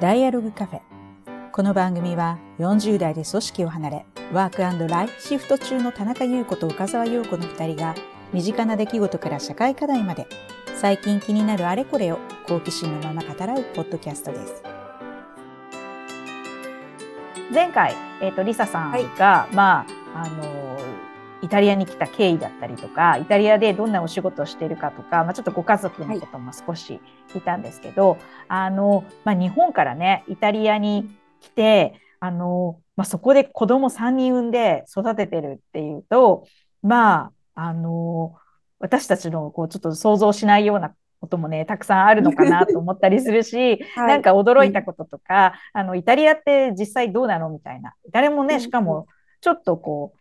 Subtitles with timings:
[0.00, 0.80] ダイアログカフェ。
[1.52, 7.94] この番組は40代で組織を離れ、ワークライフシフト中の田中優子と岡沢陽子の2人が、
[8.32, 10.26] 身近な出来事から社会課題まで、
[10.74, 12.18] 最近気になるあれこれを
[12.48, 14.62] 好奇心のまま語らうポッドキャストです。
[17.52, 20.76] 前回、えっ、ー、と、リサさんが、はい、まあ、あの、
[21.44, 28.18] イタリアに来た経緯だったりとかイタリアでどんなお仕事をしているかとか、まあ、ちょっとご家族のことも少し聞いたんですけど、はい、
[28.48, 36.46] あのまあ、日本からねイタリアに来てあの、まあ、そこで子供3人産んで育ててるっていうと
[36.82, 38.34] まああの
[38.78, 47.94] 私たちのこうちょっと想像しないようなこともねたくさんあるのかなと思ったりするし、 はい、なんか驚いたこととか、うん、あのイタリアって実際どうなのみたいな。
[48.10, 49.06] 誰もねしかも
[49.40, 50.18] ちょっとこう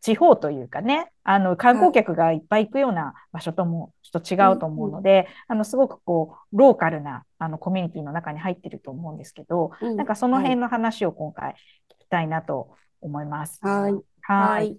[0.00, 11.54] 地方というかね、あの観光客がいっぱい行くような場所ともちょっと違うと思うので、うん、あのすごくこうローカルなあのコミュニティの中に入ってると思うんですけど、うん、なんかその辺の話を今回聞
[12.00, 12.70] きたいなと
[13.00, 13.58] 思います。
[13.62, 13.94] はい。
[14.22, 14.76] はい。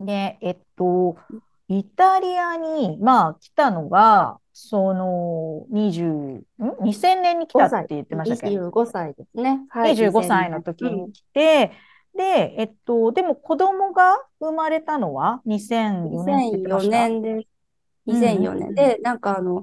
[0.00, 1.16] で、えっと、
[1.68, 9.60] イタリアに、まあ、来たのが、その、20、ん ?2000 年に来たって言ってましたっけ ?25 歳ですね。
[9.68, 11.72] はい、25歳の時に来て、
[12.16, 17.48] で、えっと、でも子供が生まれたのは2004年って2004年です。
[18.06, 18.74] 2004年。
[18.74, 19.62] で、なんかあの、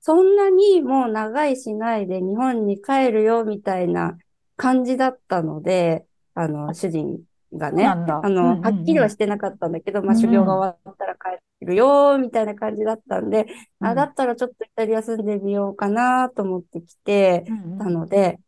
[0.00, 4.16] そんなにもう長いしないで日本に帰るよみたいな
[4.56, 7.20] 感じだったので、あの、主人
[7.52, 13.46] がね、あの、はっきりはしてなかったんだけど、まあ、修行が終わったら帰るよ、みたいな感じだったんで、
[13.80, 17.44] うん、あ、だったらちょっとイタリア住んでみようかなと思ってきて、
[17.78, 18.38] たので、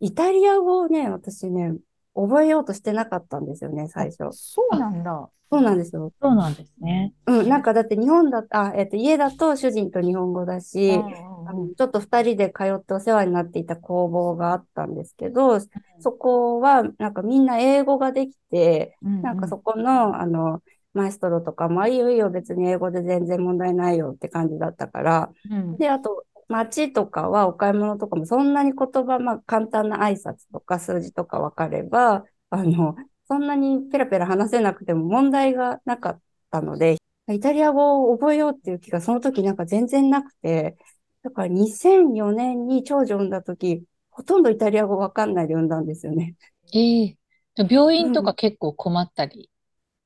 [0.00, 1.74] イタリア語をね、私ね、
[2.14, 4.28] 覚えようとしてなかったんですよね、最初。
[4.32, 5.28] そうなんだ。
[5.50, 6.12] そうなんですよ。
[6.20, 7.12] そうなんですね。
[7.26, 15.60] うん、なんかだって日本だあ、えっと、家だと主人と日本語だし、あのちょっと二人で通ってお世話になっていた工房があったんですけど、
[16.00, 20.60] そこはなんかみんな英語ができて、うんうん、なんかそこの、あの、
[20.92, 32.96] マエストロとかも、あ、いいよいいよ、別に英語で全然問題ないよって感じだったから、うん、で、あと、街とかはお買い物とかもそんなに言葉、まあ簡単な挨拶とか数字とか分かれば、あの、
[33.26, 36.96] そんなにペラペラ話せなくても問題がなかったので、
[37.28, 40.76] イタリア語を覚えようっていう気がその時なんか全然なくて、
[41.22, 46.36] だから2004年に長女産んだ時、ほとんどイタリア語わかんないで産んだんですよね。
[46.72, 47.16] ええ。
[47.58, 49.50] ー、病院とか結構困ったり、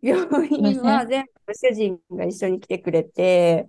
[0.02, 3.66] うん、病院は全部主人が一緒に来てくれて、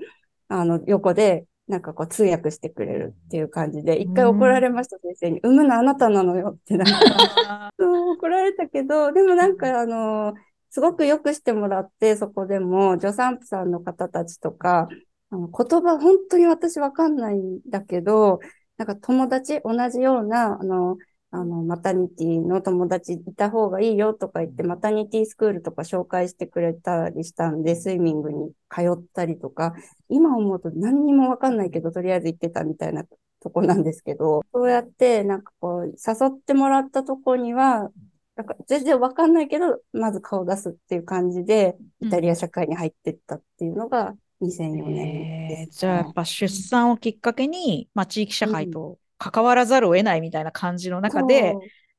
[0.47, 5.39] あの、横でなんかこう通訳してくれるっていう感じで、一回怒られました、先生に。
[5.41, 7.69] 産むのあなたなのよってなんか。
[7.79, 10.33] 怒られたけど、でもなんかあの、
[10.71, 14.89] すごくよくしてもらって、そこでも、助産婦さんの方たちとか、
[15.29, 18.39] あの言葉本当に私わかんないんだけど、
[18.77, 20.97] なんか友達、同じような、あの、
[21.31, 29.75] あの、マタニティの友達いた方がいいよとか言って、マタニティスクールとか紹介してくれたりしたんで、スイミングに通ったりとか、
[30.09, 33.03] 今思うと何にもわかんないけど、とりあえず行ってたみたいな
[33.41, 37.91] とこなんですけど、そうやって、なんかこう、誘ってもらったとこには、
[38.35, 51.53] なんか全然わかんないけど、まず顔出すっていう感じで、イタリア社会に入ってったっていうのが2004年です、ね、えー、じゃあやっぱ出産をきっかけに、まあ地域社会と関わらざるを得ないみたいな感じの中で、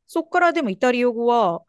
[0.08, 1.62] そこからでもイタリア語は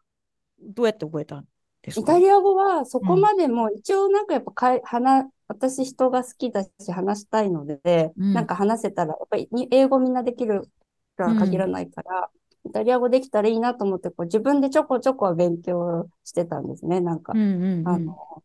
[0.60, 1.46] どうやって覚えたん
[1.82, 2.00] ですか？
[2.00, 10.70] イタリア語はそこまでも、一応なんかやっぱかい、話、私人が好きだし話したいので、うん、なんか話せたら、やっぱり英語みんなできる
[11.16, 12.30] とは限らないから、
[12.64, 17.00] うん、イタリア語できたらいいなと思って、こう自分でちょこちょこは勉強してたんですね。
[17.00, 18.42] なんか、うんうんうん、あの、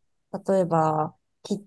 [0.47, 1.13] 例えば、
[1.43, 1.63] 切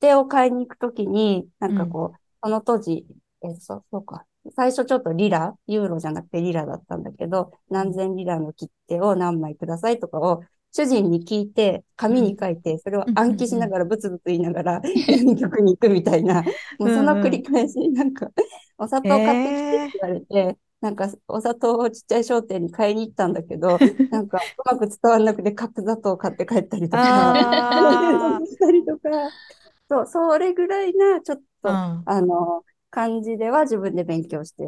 [0.00, 3.04] 手を買いに行くときに、なんかこう、その当時、
[3.42, 4.24] えそう、そうか、
[4.54, 10.42] 最初ちょっとリラ、ユーロじゃなくてリラだったんだけど、何千リラの切手を何枚くださいとかを
[10.72, 16.42] 主人に聞いて、紙に書いて、それを暗記しながらブツブツ言いながら、郵局に行くみたいな、
[16.78, 18.28] もうその繰り返し、なんか、
[18.78, 20.20] お砂糖買ってきてって言われ
[20.52, 23.78] て、なんか、お砂糖をちっちゃい商店に買いに行ったんだけど、
[24.10, 29.00] なんか、うまく伝わんなくて、カップ砂糖を買って帰ったりとか、 したりとか、
[29.88, 34.64] そう、それぐらいな、ちょっと、うん、あの、感じでは自分で勉強して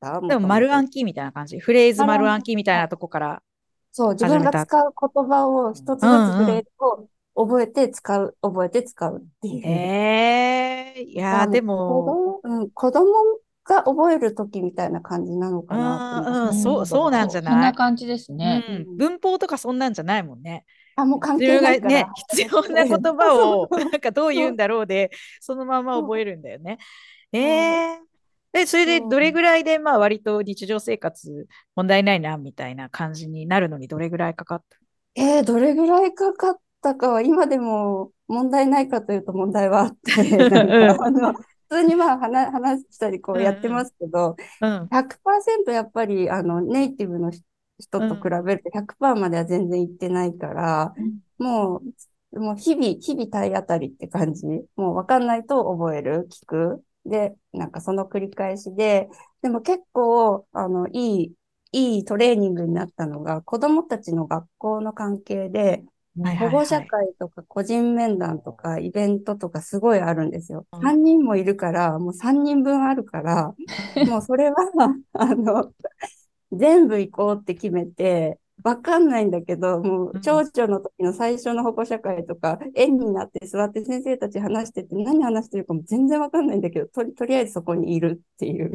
[0.00, 0.20] た？
[0.20, 1.58] でも丸暗記みたいな感じ。
[1.58, 3.42] フレーズ丸暗記みたいなとこから
[3.92, 6.00] そう、自分が使う言葉を一つずつフ
[6.46, 9.62] レーズを覚えて使う、うんうん、覚えて使うっていう。
[9.66, 12.40] ええー、いやでも。
[12.42, 13.06] うん、子供
[13.64, 17.52] が覚えるときみたいな感じなのかなうん、そう、そうなんじゃない？
[17.52, 18.96] そんな感じですね、うん。
[18.96, 20.64] 文法とかそんなんじゃないもんね。
[20.96, 25.10] あ、もう関係ないね、必要な言葉を、 なんかどう言うんだろうで、
[25.40, 26.78] そのまま覚えるんだよね。
[27.32, 31.46] ええー、で、それでどれぐらいで、まあ割と日常生活
[31.76, 34.76] 問題ないな、みたいな感じになるのにどれぐらいかかった？
[35.14, 41.40] えー、どれぐらいかかったかは今でも問題ないかというと問題はあって、なんかあの、普
[41.70, 44.72] 通にまあ話話したりこうやってますけど、うん。
[44.72, 51.80] うん、100%やっぱりあのネイティブの人と比べると100%までは全然いってないから、うん、も
[52.32, 54.46] う、もう日々、日々体当たりって感じ。
[54.76, 56.84] もうわかんないと覚える、聞く。
[57.06, 59.08] で、なんかその繰り返しで、
[59.42, 61.34] でも結構、あの、いい、
[61.72, 65.84] いいトレーニングになったのが、子供たちの学校の関係で、
[66.38, 70.66] 保護者会とか個人面談とかイベントとかすごいあるんですよ。
[70.72, 73.54] うん、3人もいるから、もう3人分あるから、
[74.02, 74.56] もうそれは、
[75.14, 75.72] あの、
[76.52, 88.70] 全部行こうって決めて、わかんないんだけど、もう、町長の時の最初の保護者会とか、円になって座って先生たち話してて、何話してるかも全然わかんないんだけど、とりとりあえずそこにいるっていう、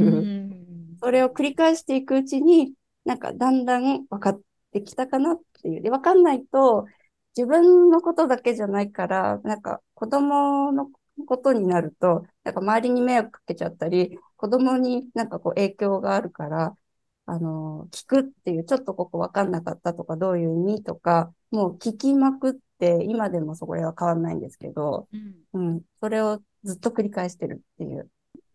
[1.02, 2.74] それを繰り返していくうちに、
[3.06, 4.42] なんかだんだん分かっ
[4.72, 5.82] てきたかなっていう。
[5.82, 6.86] で、わかんないと、
[7.38, 10.90] 自分のことだけじゃないから、なんか子供の
[11.28, 16.76] ことになると、なんか周りに迷惑かけちゃったり、子供になんかこう影響があるから、
[17.26, 25.08] あの、聞くっていう、ちょっとここわかんなかったとか、どういう意味とか、もう聞きまくって、今でもそこれは変わんないんですけど、
[25.54, 28.10] うん、うん、それをずっと繰り返してるっていう。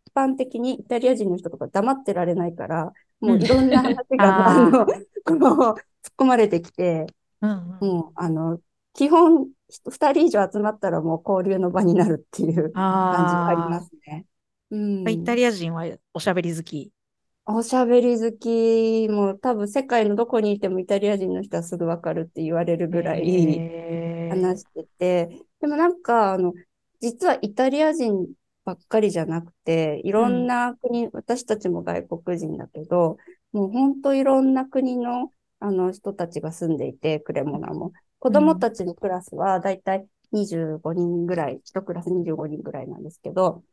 [0.06, 5.76] 一般的にイタリア人の人とか黙ってられないから、もういろんな話が、 あの、こう、突っ
[6.18, 7.06] 込まれてきて、
[7.40, 8.60] うんうん、もう、あの、
[8.92, 9.48] 基本、
[9.88, 14.26] 二人以上集まったらもう交流の場になるっていう感じがありますね。
[14.70, 15.84] うん、イタリア人は
[16.14, 16.92] おしゃべり好き
[17.46, 23.24] おしゃべり好きも多分世界のどこにいてもイタリア人の人はすぐわかるって言われるぐらい
[24.28, 26.54] 話してて、でもなんかあの、
[27.00, 28.28] 実はイタリア人
[28.64, 33.16] ばっかりじゃなくて、いろんな国、うん、私たちも外国人だけど、
[33.52, 37.92] もう本当いろんな国のあの人たちが住んでいて、クレモナも。
[38.18, 43.64] 子供たちのクラスはだいたい25人ぐらい、1クラス25人ぐらいなんですけど、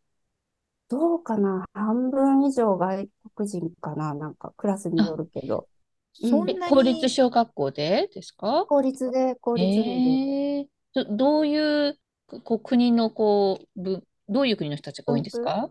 [0.90, 1.66] どうかな？
[1.74, 4.14] 半分以上外国人かな？
[4.14, 5.68] なんかクラスによるけど。
[6.14, 6.60] そんなに？
[6.74, 8.10] 公立小学校で？
[8.14, 8.66] ですか？
[8.68, 9.90] 公立で、公立で。
[9.90, 12.00] えー、どどういう
[12.44, 15.70] こう国のこうぶ、どういう国の人たちが多いんですか？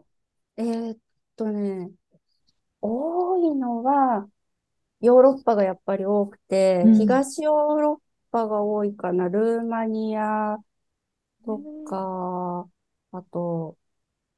[0.57, 0.97] えー、っ
[1.37, 1.91] とね、
[2.81, 4.27] 多いのは、
[5.01, 7.99] ヨーロッパがやっぱり多くて、うん、東ヨーロッ
[8.31, 10.57] パが多いかな、ルーマニア
[11.45, 12.67] とか、
[13.13, 13.77] あと、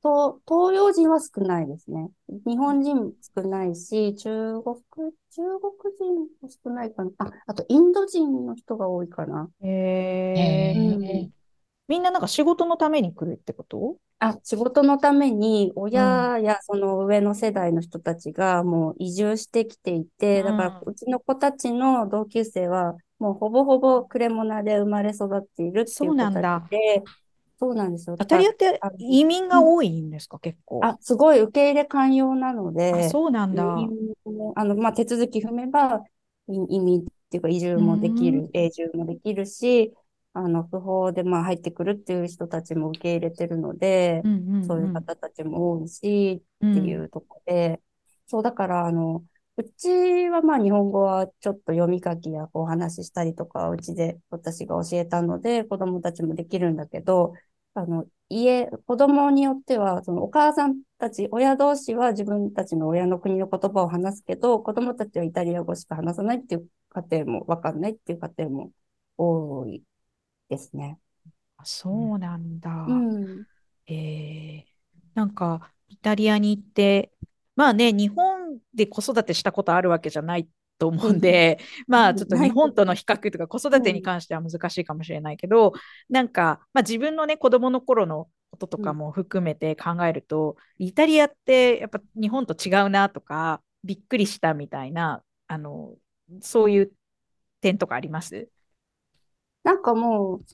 [0.08, 2.10] 東、東洋人は少ないですね。
[2.46, 4.76] 日本人少ないし、中国、
[5.30, 7.10] 中国人も少ないかな。
[7.18, 9.48] あ、あとインド人の人が多いかな。
[9.62, 11.32] へえ、うん、
[11.88, 13.96] みんななんか仕事のために来るってこと？
[14.20, 27.04] あ、仕事のために親やその上の世代の人たちがもう移住してきていて、うん、だからうちの子たちの同級生はもうほぼほぼクレモナで生まれ育っているっていう子たちで、
[27.58, 28.16] そうなんですよ。
[28.20, 30.80] イタリアって移民が多いんですか、うん、結構。
[30.84, 33.06] あ、すごい受け入れ寛容なので。
[33.06, 33.76] あ、そうなんだ。
[34.54, 36.02] あの、まあ、手続き踏めば、
[36.48, 39.92] 移民っていうか移住もできる、永住もできるし、
[40.32, 47.78] あの、不法でまあ入ってくるっていう人たちも受け入れてるので、うんうんうん、そういう方たちも多いし、っていうところで、うん、
[48.26, 49.24] そう、だから、あの、
[49.56, 57.34] うちはまあ日本語はちょっと読み書きやお話ししたりとか、うちで私が教えたので、子供たちもできるんだけど、
[57.78, 68.72] あの、家、子供によっては、そのお母さんたち、親同士は自分たちの親の国の言葉を話すけど、子供たちはイタリア語しか話さないっていう家庭も、わかんないっていう家庭も
[69.16, 69.82] 多い
[70.48, 70.98] ですね。
[71.64, 72.70] そうなんだ。
[72.70, 73.44] うん、
[73.86, 74.64] えー、
[75.14, 77.12] なんか、イタリアに行って、
[77.56, 80.46] まあね、日本で子育てしたことあるわけじゃない
[80.78, 81.58] と思うんで、
[81.88, 85.72] うん、まあちょっと日本との比較とか子育てに関しては難しいかもしれないけど、うん、
[86.08, 95.94] なんか、まあ、自分のね子供の頃のこととかも含めて考えると、うん、イタリアってやっぱ日本と違うなとかびっくりしたみたいなあの
[96.40, 96.92] そういう
[97.60, 98.48] 点とかあります？
[99.64, 100.44] なんかもう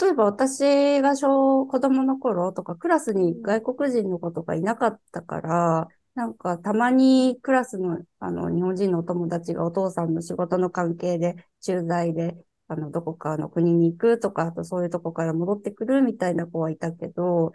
[0.00, 17.52] 例えば私が小子供の頃とかクラスに外国人の子とかいなかったから、なんか、たまにクラスの、あの、日本人のお友達がお父さんの仕事の関係で、駐在で、あの、どこかの国に行くとか、あとそういうとこから戻ってくるみたいな子はいたけど、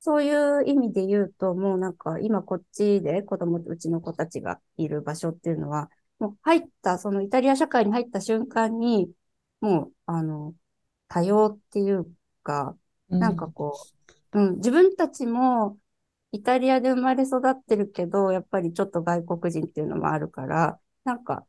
[0.00, 9.10] そういう意味で言うと、もうなんか、今こっちで子供、うちの子たちがいる場所っていうのは、もう入った、そのイタリア社会に入った瞬間に、
[9.62, 10.52] もう、あの、
[11.08, 12.06] 多様っていう
[12.42, 12.76] か、
[13.08, 13.78] なんかこ
[14.32, 15.78] う、うん、うん、自分たちも、
[16.34, 21.46] イタリアで生まれ育ってるけど、やっぱりちょっと外国人っていうのもあるから、なんか、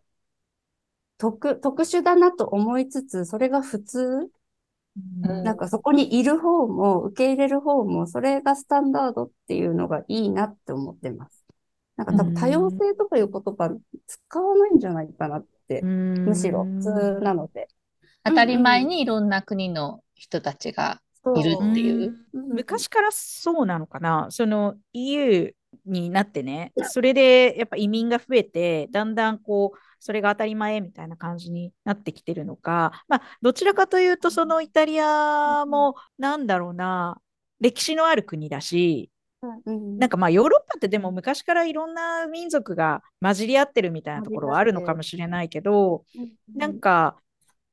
[1.18, 4.30] 特、特殊だなと思いつつ、それが普通、
[4.96, 11.44] うん、なんかそこにいる方も、受け入れる方も、それがスタンダードっていうのがいいなって思ってます。
[11.96, 13.76] なんか多分多様性とかいう言葉
[14.06, 17.70] 使わないんじゃないかなって、むしろ普通なので。
[18.24, 21.02] 当たり前にいろんな国の人たちが
[21.36, 22.16] いるっていう？
[22.34, 24.28] 昔からそうなのかな？
[24.30, 25.54] その EU
[25.86, 37.18] になってね、それでやっぱ移民が増えて、だんだんこう、それが当たり前みたいな感じになってきてるのか、まあ、どちらかというと、そのイタリアも、なんだろうな、
[37.60, 39.12] 歴史のある国だし、
[39.76, 46.04] なんかまあヨーロッパってでも昔からいろんな民族が混じり合ってるみたいなところはあるのかもしれないけど、
[46.56, 47.18] なんか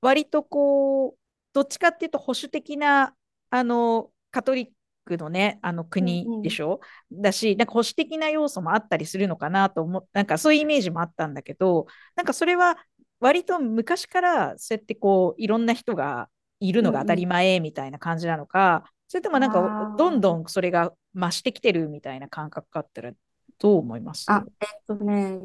[0.02, 1.18] 割とこう
[1.54, 3.14] どっちかっていうと保守的な
[3.52, 4.68] あのカトリッ
[5.04, 6.80] クのねあの国でしょ、
[7.10, 7.16] うん。
[7.18, 12.78] うん、だしなんか保守的な要素もあったりするのかなと思っなんかそういうイメージもあったんだけどなんかそれは
[13.20, 16.28] 割と昔からそうやってこういろんな人が
[16.60, 23.12] いるのが当たり前みたいな感じなのか、うんうん、それともなんかどんどんそれが増してきてるみたいな感覚があったら
[23.58, 24.26] どう思います？
[24.28, 25.42] あ、えっとね、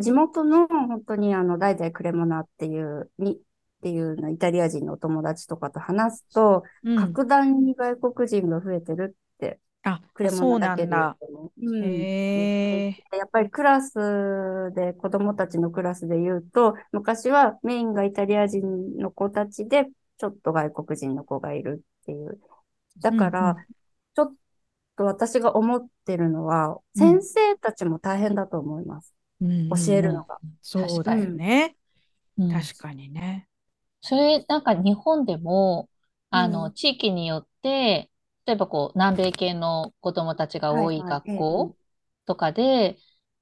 [0.00, 3.38] 地元の本当にあの代々クレモナっていうに
[3.78, 10.92] っていうのイタリア人のお友達とかと話すと、うん、格段に外国人が増えてるって、あ、クレモナだけで。
[11.62, 19.86] うん、へやっぱりクラスで、子供たちのクラスで言うと、昔はメインがイタリア人の子たちで、
[20.18, 22.40] ちょっと外国人の子がいるっていう。
[22.98, 23.54] だから、うんうん、
[24.14, 24.34] ちょっ
[24.96, 29.14] と私が思ってるのは、先生たちも大変だと思います。
[29.40, 30.38] うん、教えるのが。
[30.62, 31.76] そうだよね。
[32.36, 33.47] 確かにね。
[34.00, 35.90] それ、なんか日本でも、
[36.30, 38.10] あの、地域によって、
[38.46, 41.74] 例えばこう、南米系の子供たちが多い学校
[42.26, 42.98] とかで、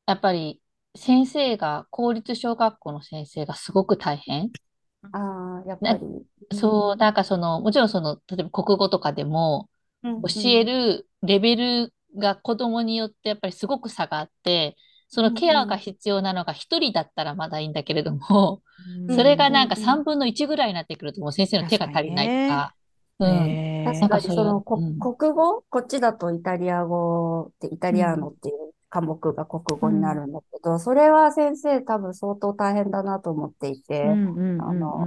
[0.06, 0.62] やっぱり
[0.96, 4.52] 先生が、公立小学校の先生がすごく大変。
[5.12, 6.26] ああ、やっぱり。
[6.52, 9.68] そう、なんかその、もちろんその、例えば国語とかでも、
[10.22, 14.76] 教えるレベルが子供によってやっぱりすごく差があって、
[15.08, 18.62] そのケアが必要なのが1人だったらまだいいんだけれども、
[19.14, 22.74] それがなんか3分の1ぐらいになってくるともう先生の手が足りないとか。
[23.18, 35.06] うん、確かにその、うん、国語こっちだとイタリア語ってイタリアーノっていう科目が国語になるんだけど、うん、それは先生多分相当大変だなと思っていて、あの、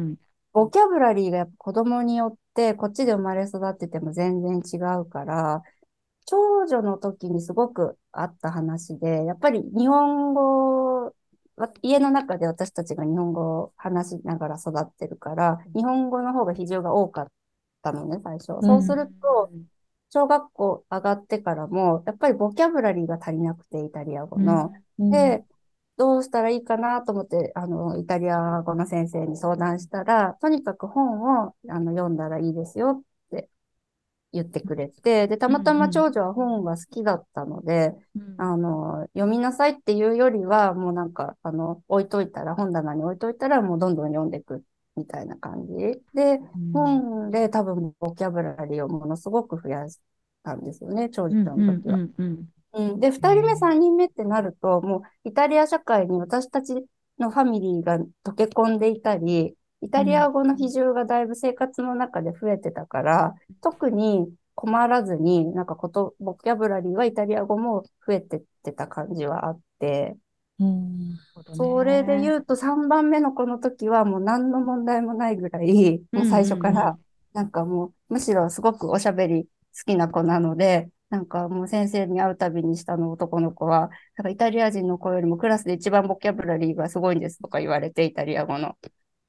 [0.53, 5.61] ボキャブラリーがやっぱ子供によってこっちで生まれ育ってても全然違うから、
[6.25, 11.13] 長女の時にすごくあった話で、やっぱり日本語、
[11.81, 17.31] 家の中で私たちが日本語を話しながら育ってるから、日本語の方が比重が多かっ
[17.81, 18.47] たのね、最初。
[18.65, 19.51] そうすると、
[20.11, 24.71] 小学校上がってからも、やっぱりボキャブラリーが足りなくて、イタリア語の。
[25.09, 25.43] で、
[25.97, 33.03] どうしたらいいかなと思って、あの、イタリア語の先生に相談したら、とにかく本をあの読んだらいいですよ
[34.31, 38.21] 言ってくれて、で、たまたま長女は本が好きだったので、うん。
[38.21, 44.63] うん、あの、読みなさいっていうよりは、もうなんか、あの、置いといたら、本棚に置いといたら、もうどんどん読んでいく
[44.95, 45.73] みたいな感じ。
[46.13, 49.99] で、うん、本で多分、ボキャブラリーをものすごく増やし
[50.43, 52.07] たんですよね、長女の時は。
[52.73, 56.75] うん、で、二人目、三人目ってなると、もう、イタリア社会に私たち
[57.17, 70.17] のファミリーが溶け込んでいたり、イタリア語の比重がだいぶ生活の中で増えてたから、特に困らずに、なんかこと、ボキャブラリーはイタリア語も増えてってた感じはあって、
[70.59, 71.17] うん、
[71.55, 76.97] それで言うと3番目の子の時はもう何の問題もないぐらい、もう最初から
[77.33, 88.75] なんかもうむしろすごくおしゃべり好きな子なので、なんかもう先生に会うたびに下の男の子は、なんかイタリア人の子よりもクラスで一番ボキャブラリーがすごいんですとか言われて、イタリア語の。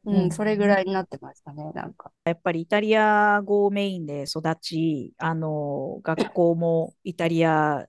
[0.05, 2.11] うん、それぐらいになってましたね、なんか。
[2.25, 7.87] やっぱりイタリア語メインで育ち、あの、学校もイタリア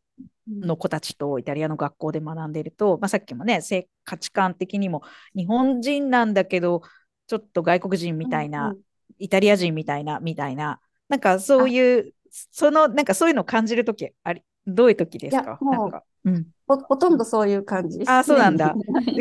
[0.50, 3.62] の子たちとイタリアの学校で学んでいると、まあ、さっきもね、
[4.04, 5.04] 価値観的にも
[5.36, 6.82] 日本人なんだけど、
[7.28, 8.82] ちょっと外国人みたいな、うんうん、
[9.20, 15.58] イタリア人みたいな、みたいな、なんかそういう、その、なんかそういうのを感じるときあり、どういう時ですか？
[15.62, 18.04] なんか、うん、ほほとんどそういう感じ。
[18.06, 18.76] ああ、そうなんだ。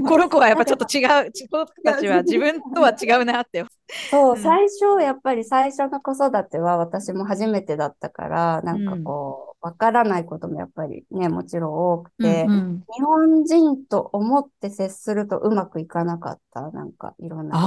[0.07, 3.65] この子はやっぱちょっと違う、この子たちは自分とは違うなって。
[4.11, 17.63] そう、うん、最初、やっぱり最初の子育ては私も初めてだったから、なんかこう、わ、うん、からないこともやっぱりね、もちろん多くて、うんうん、日本人と思って接するとうまくいかなかった、なんかいろんなこ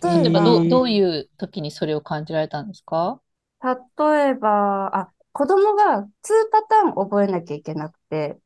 [0.00, 0.18] とが。
[0.22, 3.20] 例えばど、どういう時にそれを感じられたんですか？
[3.62, 6.08] 例えば、あ、子供が2
[6.50, 8.40] パターン覚えなきゃいけなくて、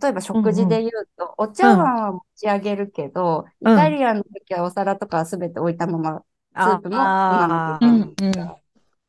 [0.00, 1.44] 例えば食事で言うと、うん。
[1.44, 6.22] うん、お茶碗は持ち上げるけど、うん、イタリアンの時はお皿とかは全て置いたまま、
[6.54, 8.62] スープも飲まなきゃいけない。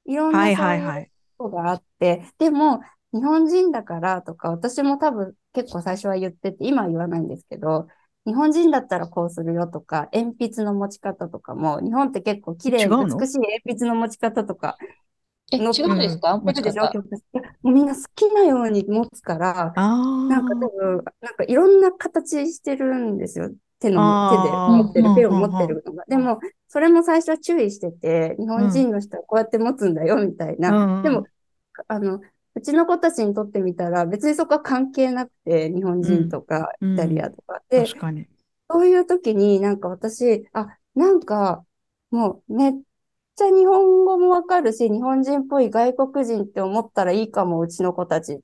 [0.05, 1.05] いろんな
[1.37, 2.81] ことがあって、はいはいはい、でも、
[3.13, 7.87] 日本人だからとか、私も多分結構最初は言ってて、今は言わないんですけど、
[8.25, 14.79] 日本人だったらこうするよとか、鉛筆の持ち方とかも、日本って結構綺麗に美しい鉛筆の持ち方とか
[15.51, 16.39] え、違うんですか？
[16.43, 16.93] 持ち方。
[17.63, 19.73] もうみんな好きなように持つから、
[20.27, 23.51] なんか多分、なんかいろんな形してるんですよ。
[23.79, 26.05] 手の、手で持ってる、ペンを持ってるのが。
[26.07, 30.77] でも、それも最初は注意してて、日本人の人はこうやって持つんだよ、みたいな。
[31.01, 31.25] でも、
[31.87, 32.21] あの、
[32.55, 37.61] うちの子たちにとってみたら、別にそこは関係なくて、日本人とか、イタリアとか。
[37.69, 37.87] で、
[38.69, 41.65] そういう時になんか私、あ、なんか、
[42.11, 42.73] もうめっ
[43.35, 48.37] ちゃ日本語もわかるし、日本人っぽい外国人って思ったらいいかも、うちの子たちっ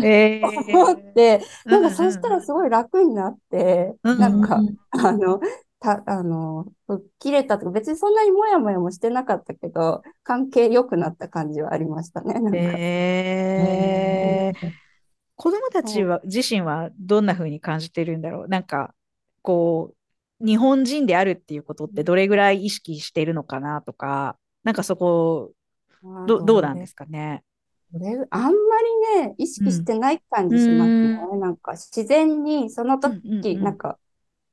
[0.00, 0.42] て。
[0.72, 4.60] 思って、なんかそしたらすごい楽になって、なんか、
[4.90, 5.40] あの、
[5.84, 6.66] た、あの、
[7.18, 12.34] 切れたとか、別にそんなにもやもやもしてなかったけど、関係良くなった感じはありましたね。
[12.34, 12.50] なんか。
[12.56, 14.70] えー、
[15.36, 18.48] 子供たちは、自身はどんな風に感じてるんだろう？
[18.48, 18.94] なんか、
[19.42, 19.96] こう、
[20.44, 25.52] 日本人であるっていうことってどれぐらい意識してるのかなとか、なんかそこ、
[26.26, 27.42] どどうなんですかね？
[28.30, 28.50] あんま
[29.16, 31.20] りね、意識してない感じしますね。
[31.32, 33.98] うん、なんか自然にその時、うんうんうん、なんか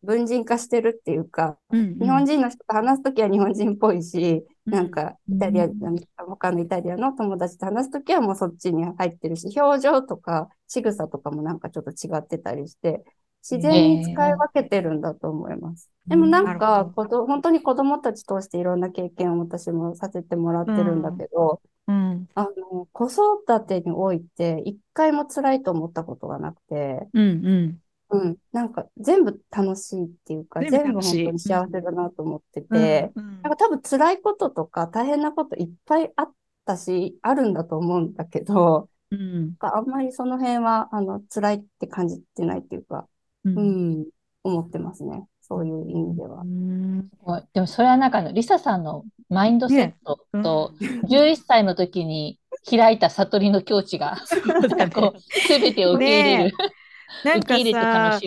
[0.03, 5.73] 文人化してるっていうか、うんうん、日本人の人と話すときは日本人っぽいし、うん、なんかイタリア、うん、
[6.27, 13.01] 他のイタリアの友達と話すときはもうそっちに入ってるし、表情とか仕草とかもなんかちょっと違ってたりして、
[13.41, 15.89] 自然に使い分けてるんだと思います。
[16.07, 17.25] でもなんか、こど。
[17.25, 27.77] 本当に子供たち通していろんな経験を私もさせてもらってるんだけど、うん、あの子育てにおいて一回も辛いと思ったことがなくて、うんうん。
[28.13, 36.31] うん、なんか全部楽しいっていうか、全部本当に幸せだなと思ってて、うんうん、なんか多分辛いこととか大変なこといっぱいあっ
[36.65, 43.07] たし、あるんだと思うんだけど、うん、あんまりその辺はあの辛いって感じてないっていうか、
[43.45, 43.61] うん、う
[44.01, 44.05] ん、
[44.43, 45.25] 思ってますね。
[45.41, 46.43] そういう意味では。
[47.53, 50.73] でもそれはなんかのリサさんのマインドセットと、
[51.09, 54.17] 11歳の時に開いた悟りの境地が、
[54.95, 56.57] こう、すべてを受け入れる。
[57.25, 58.19] なんかさ、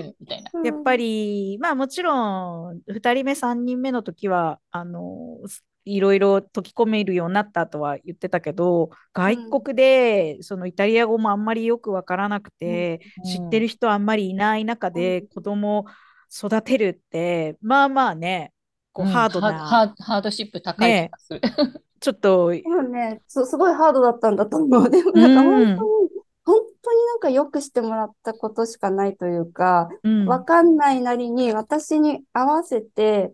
[0.63, 5.39] やっぱり、まあもちろん、2人目、3人目の時は、あの、
[5.85, 15.85] いろいろ解き込めるようになったとは言ってたけど、外国でそのイタリア語もあんまりよくわからなくて、うん、知ってる人あんまりいない中で子供
[16.35, 18.53] 育てるって、まあまあね、
[18.93, 21.41] こうハードな、うん、ハードシップ高い気がする。
[21.41, 21.55] ね、
[22.01, 22.51] ちょっと。
[22.51, 24.91] でもねす、すごいハードだったんだと思う。
[24.91, 29.89] でもなんか本当に、うん、本当になんかよくしてもらったことしかないというか、
[30.27, 33.33] わ、かんないなりに私に合わせて、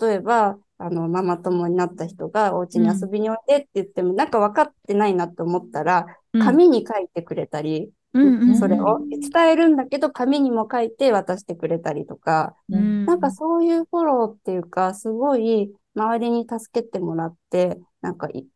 [0.00, 18.46] 例えば、あの、ママ友になった人がお家に遊びにおいでって言っても、うん、なんか分かってないなと思ったら、紙に書いてくれたり、うん、それを伝えるんだけど、紙にも書いて渡してくれたりとか、うん、なんかそういうフォローっていうか、すごい周りに助けてもらって、なんかい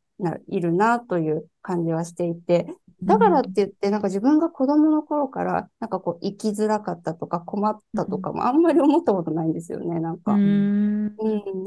[0.48, 2.66] いるなという感じはしていて、
[3.02, 10.32] だからって言って、なんか自分が子供の頃から、なんかこう、生きづらかったとか困ったとかもあんまり思ったことないんですよね、なんか。
[10.32, 11.14] うん、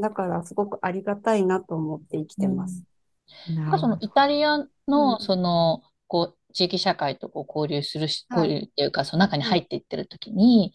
[0.02, 2.84] だからすごくありがたいなと思って生きてます。
[3.50, 10.74] うん、そのイタリアの、その、こう、地域社会とこう交流するし、交流っていうか、その中に入っていってる時に、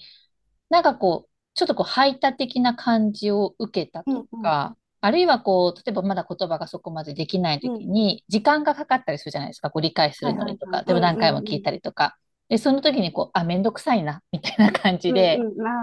[0.71, 12.17] なんかこう、ちょっとこう排他的な感じを受けたとか、あるいはこう、例えばまだ言葉がそこまでできないときに、時間がかかったりするじゃないですか、こう理解するのにとか、でも何回も聞いたりとか。
[12.49, 15.39] で、その時にこう、あ、めんどくさいな、 みたいな感じで、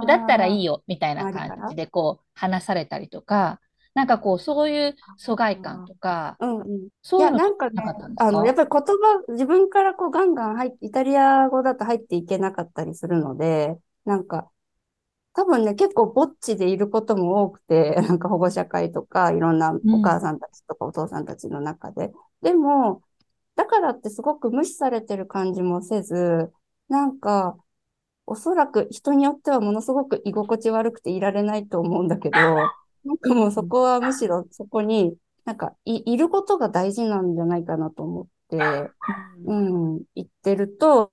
[0.08, 3.60] だったらいいよ、みたいな感じでこう、話されたりとか、
[3.94, 7.84] なんかこう、そういう疎外感とか、うんうん、そういうのなんか、ね、
[8.18, 14.50] あの、やっぱり言葉、自分からこうガンガン入って、イタリア語だと入っていけなかったりするので、なんか、
[15.34, 22.08] 多分ね、結構ぼっちでいることも多くて、 なんか保護者会とか、いろんなお母さんたちとかお父さんたちの中で。
[22.08, 23.02] うん、でも、
[23.56, 26.52] だからってすごく無視されてる感じもせず、
[26.90, 27.58] なんか、
[28.26, 32.38] おそらく人によってはものすごく居心地悪くていられないと思うんだけど、
[33.04, 38.58] なんかもうそこはむしろそこに、なんかいいることが大事なんじゃないかなと思って、
[39.46, 41.12] うん、言ってると、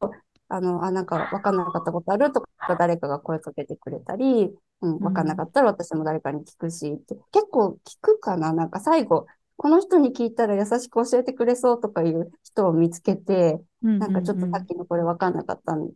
[0.48, 6.98] あの、あ、なんか分かんなかったことあるとか、誰かが声かけてくれたり、うん、分かんなかったら私も誰かに聞くし、
[7.32, 8.52] 結構聞くかな？
[8.52, 15.90] なんか最後、この人に聞いたら優しく教えてくれそうとかいう人を見つけて、なんかちょっとさっきのこれ分かんなかったん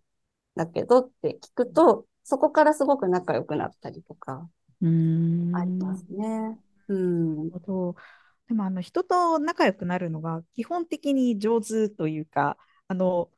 [0.57, 4.49] だけどって聞くと、そこからすごく仲良くなったりとか、
[4.83, 6.59] ありますね。
[6.89, 7.51] うん。
[7.51, 7.59] で
[8.55, 13.31] もあの人と仲良くなるのが基本的に上手というか、あの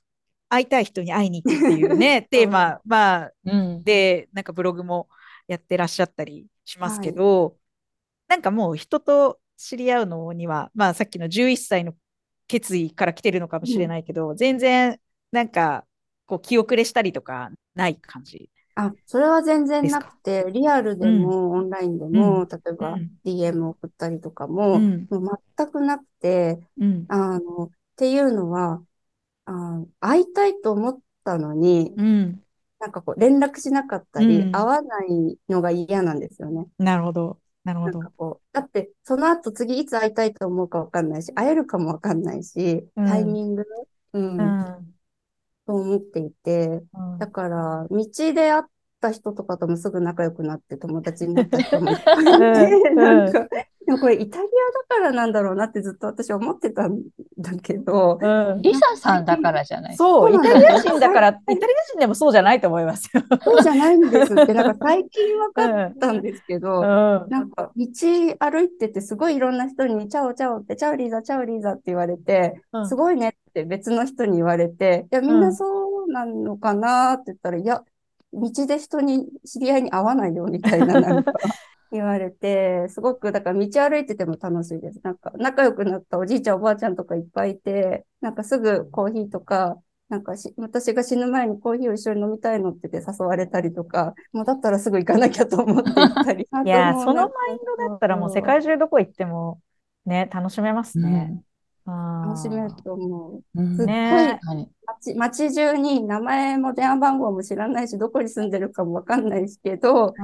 [0.48, 5.09] 会いたい人に会いに行くっていうね、 テーマ、まあ、うん、で、なんかブログも
[5.48, 7.54] やってらっしゃったりしますけど、はい、
[8.28, 11.94] なんかもう人と知り合うのには、まあさっきの11歳の
[12.46, 15.00] 決意から来てるのかもしれないけど、うん、全然
[15.33, 15.87] なんか
[16.26, 26.61] こう気遅れしたりとかない感じあ、それは全然なくて、リアルでも、オンラインでも、例えば DM 送ったりとかも、もう全くなくて、
[27.09, 28.83] あの、っていうのは、
[29.46, 31.92] あ会いたいと思ったのに、
[32.78, 36.66] なんかこう、連絡しなかったり、会わないのが嫌なんですよね。
[36.78, 37.38] なるほど。
[37.64, 38.00] なるほど。
[38.16, 43.64] こうだって、その後次いつ会いたいと思うかわかんないし、会えるかもわかんないし、タイミング、
[44.12, 44.38] うん、
[45.66, 48.62] と思っていて、うん、だから、道で会っ
[49.00, 52.24] た人とかともすぐ仲良くなって友達になった人もいっぱいい
[52.83, 53.48] て、 なんか、
[53.87, 57.02] でもこれイタリアだからなんだろうなってずっと私は思ってたん
[57.44, 59.96] だけど、うん、リサさんだからじゃない。
[59.96, 63.22] そう、イタリア人だから、イタリア人でもそうじゃないと思いますよ。
[63.42, 66.85] そうじゃないんですって、なんか最近分かったんですけど、うん、
[67.28, 67.87] なんか道
[68.40, 77.83] 歩いててすごいいろんな人にチャオチャオって、チャオリーザ、チャオリーザって言われて、うん、すごいねって別の人に言われて、いや、みんなそうなのかなって言ったら、いや、
[78.35, 81.33] 道で人に知り合いに会わないよみたいななんか
[81.94, 85.00] 言われて、すごく、だから道歩いてても楽しいです。
[85.02, 89.78] なんか仲良くなったおじいちゃんおばあちゃんとかいっぱいいて、なんかすぐコーヒーとか、
[90.09, 96.46] なんかし私が死ぬ前にコーヒーを一緒に飲みたいのって言って誘われたりとか、もうだったらすぐ行かなきゃと思って行ったり。
[96.64, 99.61] いや、そのマインドだったらもう世界中どこ行っても
[100.04, 101.42] ね、楽しめますね。
[101.87, 103.42] うん、楽しめると思う。
[103.54, 104.40] すっごい、ね、
[104.87, 110.14] 街街中に名前も電話番号も知らないし、どこに住んでるかもわかんないしけど、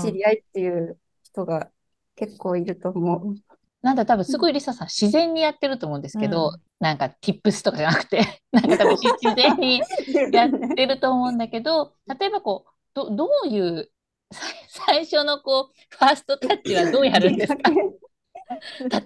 [0.00, 0.98] 知り合いっていう
[1.34, 1.68] 人が
[2.14, 3.34] 結構いると思う。
[3.82, 9.82] なんだ、多分すごいリサさん、自然にやってると思うんですけど、うん、なんか tips とかじゃなくて、 なんか多分自然に
[10.32, 13.90] やってると思うんだけど、例えばこう、どどういう、
[14.68, 17.70] 最初のこう、ファーストタッチはどうやるんですか？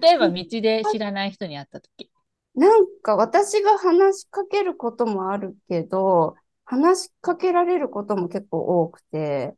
[0.01, 2.09] 例えば道で知らない人に会った時。
[2.55, 9.55] なんか私が話しかけることもあるけど、話しかけられることも結構多くて、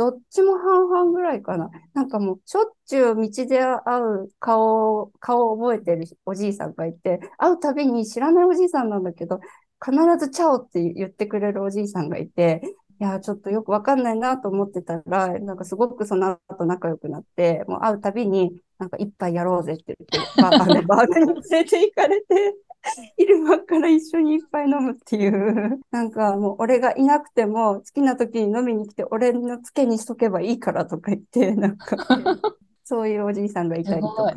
[0.00, 1.68] どっちも半々ぐらいかな。
[1.92, 9.40] なんかもう、しょっちゅう道で会う顔、顔を覚えてるおじいさんがいて、会うたびに知らないおじいさんなんだけど、
[9.84, 12.62] 必ずチャオって言ってくれるおじいさんがいて、
[12.98, 22.54] いや、ちょっとよくわかんないなと思ってたら、なんかすごくその後仲良くなって、もう会うたびに、なんか一杯やろうぜって言って、バーバーに連れて行かれて、
[23.16, 31.96] 昼間から一緒に一杯飲むっていう、なんかもう俺がいなくても好きな時に飲みに来て俺のつけにしとけばいいからとか言って、 なんか
[32.84, 34.34] そういうおじいさんがいたりとか。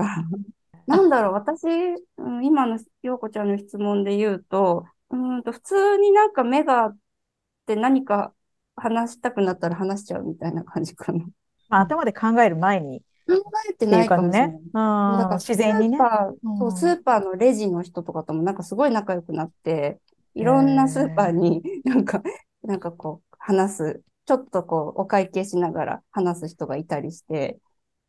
[0.86, 1.66] なんだろう、私、
[2.18, 6.98] うん、今の陽子ちゃんの質問で言うと、うんと普通になんか目があっ
[7.66, 8.34] て何か
[8.76, 11.26] 話したくなったら話しちゃうみたいな感じかな。
[11.70, 13.34] まあ、頭で考える前に考
[13.70, 14.52] えてないかもしれない。
[14.52, 15.98] ね、だから自然にね。
[16.60, 20.00] そう、スーパーのレジの人とかともなんかすごい仲良くなって、
[20.36, 22.22] いろんなスーパーになんか、
[22.64, 27.60] なんかこう話す、ちょっとこうお会計しながら話す人がいたりして、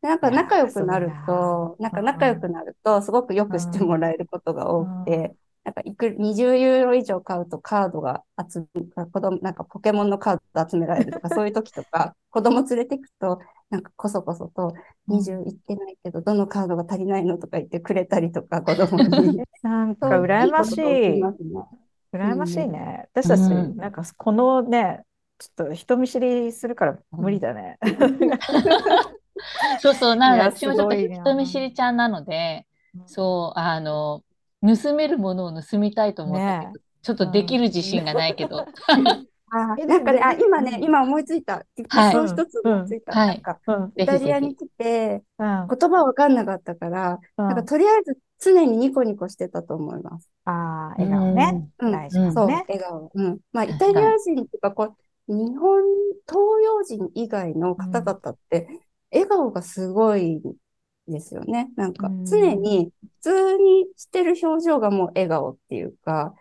[0.01, 14.73] なんか仲良くなると、なんか仲良くなると、すごくよくしてもらえることが多くて、なんかいく20ユーロ以上買うとカードが集め、子供、なんかポケモンのカード集められるとか、そういう時とか、子供連れてくと、なんかこそこそと
[15.09, 19.41] 20いってないけど、どのカードが足りないのとか言ってくれたりとか、 子供に。
[19.63, 21.19] なんか羨ましい。
[21.19, 21.23] い
[22.13, 23.07] 羨ましいね。
[23.13, 25.03] 私たち、なんかこのね、
[25.37, 27.77] ちょっと人見知りするから無理だね。
[29.81, 32.65] そうそう、なんか私もちょっと人見知りちゃんなので、
[33.05, 34.23] そう、あの、
[34.61, 38.65] 盗めるものを盗みたいと思ったけど、ね、ちょっとできる自信がないけど。
[39.57, 41.65] あなんかね、あ、今ね、今思いついた。
[41.89, 43.21] はい、そう一つ思いついた。
[43.21, 50.29] うん、なんか、うん、イタリアに来て、うん、言葉わかんなかったから、なんかとりあえず常にニコニコしてたと思います。
[50.43, 51.69] ああ、笑顔ね。
[51.79, 53.11] うん、大事、ね、そう、笑顔。
[53.13, 53.39] うん。
[53.53, 54.95] まあ、イタリア人とか、こ
[55.29, 55.81] う、日本、
[56.27, 58.67] 東洋人以外の方々って、
[59.11, 60.41] 笑顔がすごい
[61.07, 61.71] ですよね。
[61.77, 66.33] なんか、常に、普通にしてる表情がもう笑顔っていうか、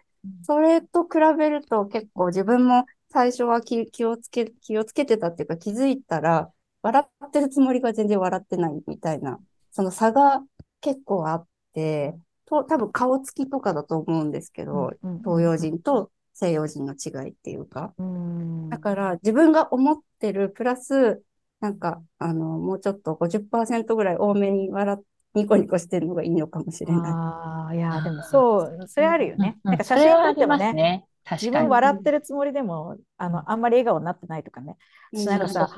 [0.43, 6.51] それと比べると結構自分も最初は気気をつけ、気をつけてたっていうか気づいたら、
[6.83, 9.39] 笑ってるつもりが全然笑ってないみたいな、
[9.71, 10.43] その差が
[10.81, 14.91] 結構あって、と多分顔つきとかだと思うんですけど、
[15.25, 17.95] 東洋人と西洋人の違いっていうか。
[18.69, 21.23] だから自分が思ってるプラス、
[21.61, 27.13] なんか、あの、もうちょっと50%ぐらい多めに笑って、ニコニコしてるのがいいのかもしれない。
[27.13, 29.59] ああ、いや、でもそう、それあるよね。
[29.65, 34.77] なんか写真を見てもね、自分笑ってるつもりでも、あの、あんまり笑顔になってないとかね。
[35.13, 35.71] なんかさ、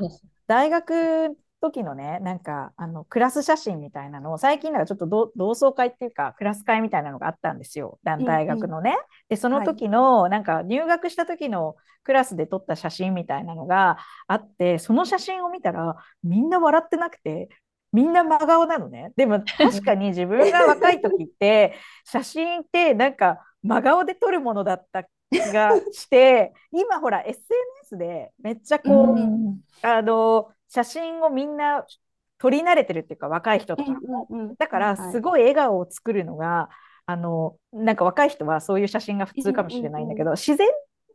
[0.47, 7.99] 大学時のね、なんか、あの、クラス写真みたいなのを、最近なんかちょっと同窓会っていうか、クラス会みたいなのがあったんですよ。
[8.05, 8.91] 大学のね。
[8.91, 17.49] うんうん、で、その時の、はい、なんか、入学した時のクラスで撮った写真みたいなのがあって、その写真を見たら、みんな笑ってなくて、
[17.93, 19.13] みんな真顔なのね。
[19.17, 25.09] でも確かに自分が若い時って、 写真ってなんか真顔で撮るものだった気
[25.53, 31.85] がして、今ほら SNS でめっちゃこう、うん、あの、写真をみんな
[32.39, 33.93] 撮り慣れてるっていうか若い人とか、
[34.31, 36.69] うんだからすごい笑顔を作るのが、
[37.07, 40.69] あのなんか若い人はそういう写真が普通かもしれないんだけど、自然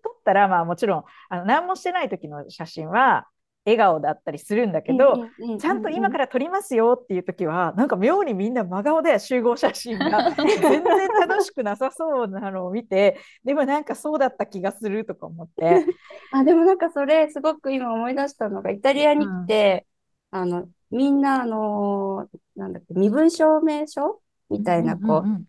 [0.03, 3.27] 撮ったらまあもちろんあの何もしてない時の写真は
[3.65, 5.27] 笑顔だったりするんだけど、
[5.59, 10.83] ちゃんと今から撮りますよっていう時はなんか妙にみんな真顔で集合写真が 全然
[11.27, 15.85] 楽しくなさそうなのを見てでもなんかそうだった気がするとか思って。
[16.33, 19.85] あでもなんかそれすごく今思い出したのがイタリアに来て、
[20.31, 25.45] うん、あのみんなあのなんだっけ身分証明書みたいなこう、うんうんうん、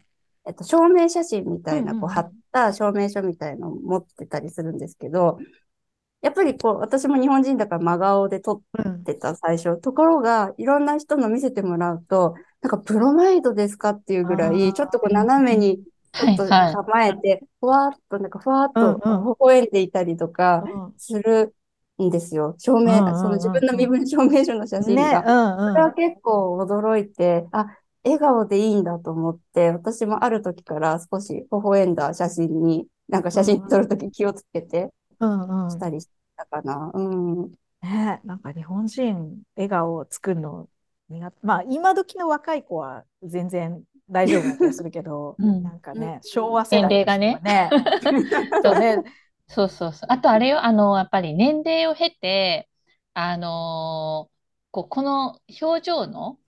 [0.47, 5.39] えっと、証明写真みたいなこう貼った証明書みたいのを持ってたりするんですけど、
[6.23, 9.71] やっぱりこう、私も日本人だから真顔で撮ってた最初。
[9.71, 15.83] うん、ところが、いろんな人の見せてもらうと、なんかプロマイドですかっていうぐらい、ちょっとこう斜めに
[16.13, 20.63] ちょっと構えて、ふわっと、なんかふわっと微笑んでいたりとか
[20.97, 21.55] する
[22.01, 22.55] んですよ。
[22.59, 25.23] 証明、その自分の身分証明書の写真が。
[25.73, 27.67] それは結構驚いて、あ、
[28.05, 34.93] 笑顔でいいんだと思って、私もある時から少し微笑んだ写真に、なんか写真撮るとき気をつけて、
[35.71, 36.91] したりしたかな。
[36.95, 40.69] うん、うん、ねなんか日本人、笑顔を作るの
[41.09, 41.37] 苦手。
[41.43, 47.71] まあ、今時の若い子は全然大丈夫な気がするけど、 うん、なんかね、昭和世代、ね、年齢がね。
[48.63, 49.03] そうね。
[49.49, 50.07] そうそうそう。
[50.11, 52.69] あとあれよ、あの、やっぱり年齢を経て、
[53.15, 54.33] あのー、
[54.71, 56.39] こうこの表情の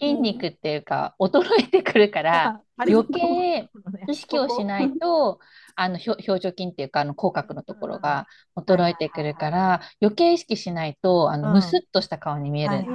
[0.00, 3.68] 筋肉っていうか、衰えてくるから、余計
[4.08, 5.38] 意識をしないと、
[5.76, 12.86] あの表情筋っていうかあの口角のところが衰えてくるから、余計意識しないとあの、むすっとした顔に見えるん。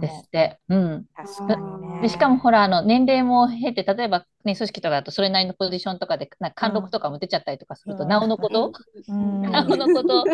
[0.00, 0.58] ですって。
[0.68, 8.72] うん、確かにね、でしかもほらあの年齢も経て例えば、ね、組織とかだとそれなりのポジションとかでな貫禄とかも出ちゃったりとかすると、なおのこと、
[9.08, 10.24] なおのこと？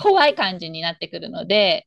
[0.00, 1.86] 怖い感じになってくるので、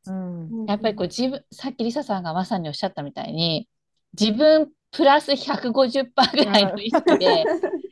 [0.68, 3.70] やっぱりこう自分さっきりささんがまさにおっしゃったみたいに
[4.20, 7.46] 自分プラス150%ぐらいの意識で、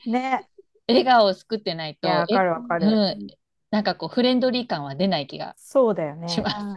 [0.07, 0.47] ね、
[0.87, 3.27] 笑顔を作ってないと、わかるわかる、うん。
[3.71, 6.27] なんかこうフレンドリー感は出ない気がそうだよね。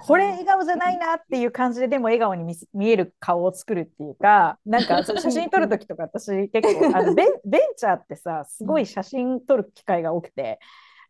[0.07, 10.59] これ笑顔じゃないなっていう感じででも笑顔に見 見える顔を作るっていうか、なんか 写真撮る時とか私結構あのベンベンチャーってさすごい写真撮る機会が多くて。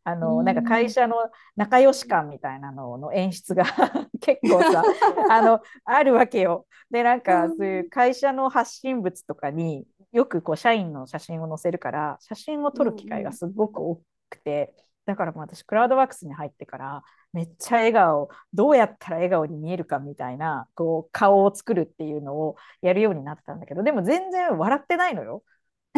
[0.08, 1.16] あのなんか会社の
[1.56, 3.64] 仲良し感みたいなのの演出が
[4.22, 4.84] 結構さ
[5.28, 6.66] あのあるわけよ。
[6.92, 14.72] でなんかそういう会社の発信物とかによくこう社員の写真を載せるから写真を撮る機会がすごく多くて、
[15.06, 25.42] だからもう私クラウドワークスに入ってからめっちゃ笑顔どうやったら笑顔に見えるかみたいなこう顔を作るっていうのをやるようになったんだけどでも全然笑ってないのよ。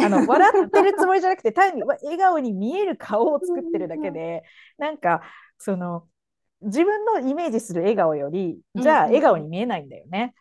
[0.05, 4.43] あの笑ってるつもりじゃなくて単に笑顔に見える顔を作ってるだけで
[4.79, 5.23] なんか
[5.59, 6.07] その
[6.63, 10.35] 自分のイメージする笑顔よりじゃあ笑顔に見えないんだよね。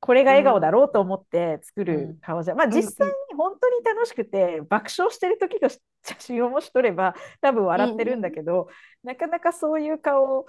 [0.00, 5.80] これが笑顔だろうと思って作る顔じゃ、まあ実際に本当に楽しくて爆笑してる時の写
[6.18, 8.68] 真をもし撮れば多分笑ってるんだけど、
[9.04, 10.46] なかなかそういう顔を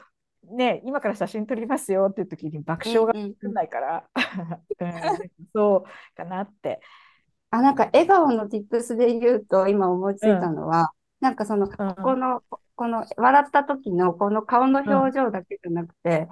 [0.55, 4.03] ね今から写真撮りますよっていう時に爆笑が作んないから、
[4.79, 4.91] うん、
[5.53, 6.79] そうかなって。
[7.51, 10.87] あなんか笑顔の tips で言うと今思いついたのは、うん、
[11.19, 12.41] なんかその、ここの
[12.75, 16.27] この笑った時のこの顔の表情だけじゃなくて、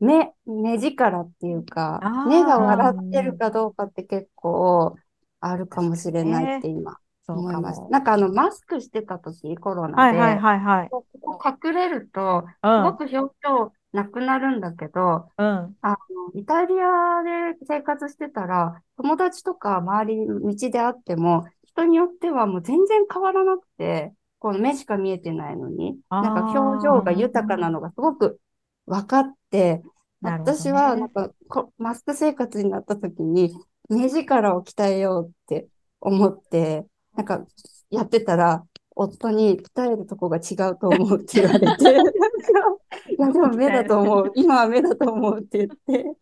[0.00, 4.96] 目、目力っていうか、目が笑ってるかどうかって結構
[5.40, 7.88] あるかもしれないって今思いました。
[7.88, 15.96] なんかあの、マスクしてた時、コロナで、はいはいはいはい、ここ隠れると、すごく表情なくなるんだけど、うん、あの、
[16.34, 28.40] イタリアで生活してたら、友達とか周り道であっても、人によってはもう全然変わらなくて、この目しか見えてないのに、なんか表情が豊かなのがすごく
[28.86, 29.82] 分かって、
[30.22, 31.30] 私はなんか
[31.78, 33.54] マスク生活になった時に、
[33.88, 35.68] 目力を鍛えようって
[36.00, 37.44] 思って、なんか
[37.90, 41.66] やってたら、夫に鍛えるとこが違うと思うって言われて、い
[43.22, 44.32] や、でも目だと思う。
[44.36, 46.16] 今は目だと思うって言って。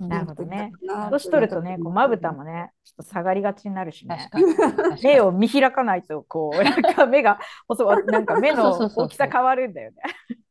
[0.00, 0.72] なるほどね。
[1.10, 4.30] 年取るとね、こうまぶたもね、ちょっと下がりがちになるしね。
[5.02, 9.96] 目を見開かないと、こう、 なんか目が細、なんか目の大きさ変わるんだよね。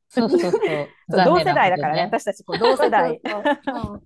[0.07, 0.61] そうそうそう。
[1.09, 3.19] 同世代だからね、私たちこう同世代。
[3.23, 3.97] 確か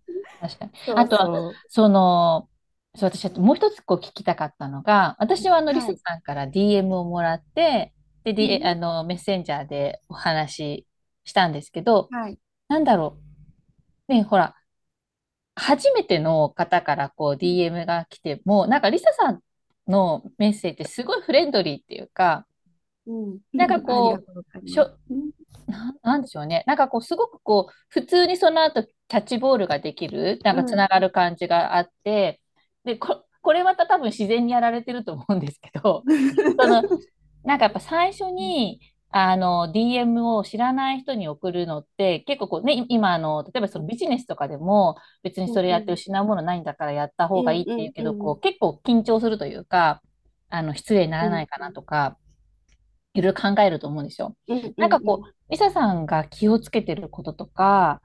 [0.65, 0.71] に。
[0.95, 2.47] あとは、その、
[2.95, 10.85] そう私もう一つこう聞きたかったのが、私はあのリサさんから DM をもらって、で、D あのメッセンジャーでお話
[11.25, 13.17] ししたんですけど、はい、なんだろ
[14.09, 14.13] う。
[14.13, 14.55] ね、ほら、
[15.55, 19.41] 初めての方からこう DM が来ても、なんかリサさん
[19.87, 22.45] のメッセージってすごいフレンドリーっていうか、
[23.07, 24.19] うん、なんかこ
[24.63, 24.97] う、しょ
[25.67, 26.63] ななんでしょうね。
[26.67, 32.41] なんかこう、すごくこう、普通にその後キャッチボールができる、なんかつながる感じがあって、
[32.83, 36.03] でここれまた多分自然にやられてると思うんですけど
[36.59, 36.83] その
[37.43, 38.79] なんかやっぱ最初に
[39.17, 50.01] あの DM を知らない人に送るのって結構こうね今あの例えばそのビジネスとかでも別にそれやって失うものないんだからやった方がいいっていうけど、こう結構緊張するというか
[50.49, 52.17] あの失礼にならないかなとか、
[53.13, 54.35] いろいろ考えると思うんですよ。
[54.77, 58.01] なんかこうリサさんが気をつけてることとか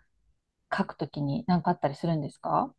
[0.77, 2.75] 書くときに何かあったりするんですか？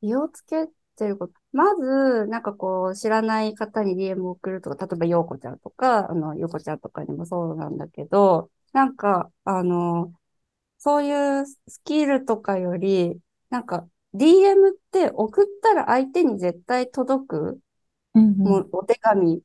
[0.00, 0.66] 気をつけ
[0.98, 1.34] てること。
[1.52, 10.12] まず、なんかこう、知らない方に DM を送るとか、例えば、ようこちゃんとか、あの、よこちゃんとかにもそうなんだけど、なんか、あの、
[10.78, 17.60] そういうスキルとかより、なんか、DM って送ったら相手に絶対届く、
[18.42, 19.42] もうお手紙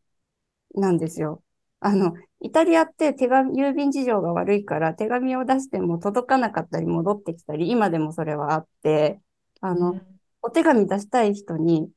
[0.76, 1.44] なんですよ。
[1.80, 9.22] あの、イタリアって手紙、郵便事情が悪いから手紙を出しても届かなかったり戻ってきたり、今でもそれはあって、
[9.62, 10.02] あの、
[10.44, 11.90] お手紙出したい人に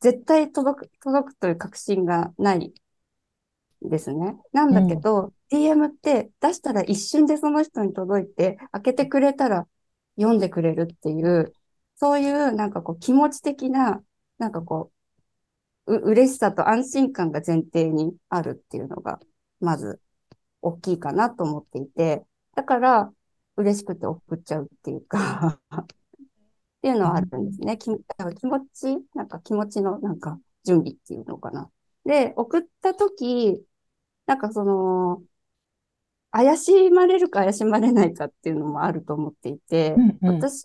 [0.00, 2.72] 絶対届く、届くという確信がない
[3.82, 4.36] ですね。
[4.52, 9.68] なんだけど、うん、DM って出したら一瞬でその人に届いて、開けてくれたら
[10.16, 11.52] 読んでくれるっていう、
[11.96, 14.02] そういうなんかこう気持ち的な、
[14.38, 14.90] なんかこ
[15.86, 19.20] う、う嬉しさと安心感が前提にあるっていうのが、
[19.60, 20.00] まず
[20.62, 22.24] 大きいかなと思っていて、
[22.56, 23.12] だから
[23.56, 25.60] 嬉しくて送っちゃうっていうか
[26.82, 27.78] っていうのはあるんですね。
[27.78, 27.90] 気
[28.40, 31.70] 気持ち、なんか気持ちのなんか準備っていうのかな。
[32.04, 33.64] で、送ったとき、
[34.26, 35.22] なんかその、
[36.32, 40.64] 怪しまれるか怪しまれないかっていうのもあると思っていて、うんうん、私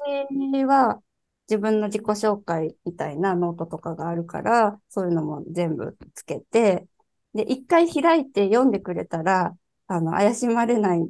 [0.66, 1.04] は
[1.48, 6.88] 自分の自己紹介みたいなノートとかがあるから、そういうのも全部つけて、
[7.36, 11.08] で、一回開いて読んでくれたら、あの、怪しまれない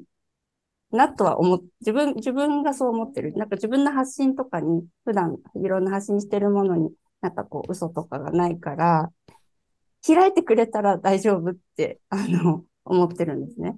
[0.91, 3.34] なとは思っ、自分、自分がそう思ってる。
[3.34, 9.12] なんか自分の発信とかに、普段いろんな発信してるものに、なんかこう嘘とかがないから、
[10.06, 13.78] 開いてくれたら大丈夫って、あの、思ってるんですね。